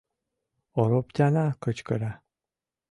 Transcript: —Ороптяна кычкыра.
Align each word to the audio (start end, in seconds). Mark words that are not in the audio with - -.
—Ороптяна 0.81 1.45
кычкыра. 1.63 2.11